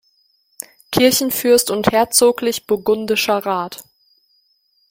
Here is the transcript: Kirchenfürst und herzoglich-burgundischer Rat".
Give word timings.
Kirchenfürst 0.91 1.69
und 1.69 1.91
herzoglich-burgundischer 1.91 3.37
Rat". 3.37 3.83